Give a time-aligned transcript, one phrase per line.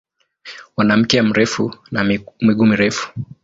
[0.77, 2.03] Wana mkia mrefu na
[2.41, 3.11] miguu mirefu.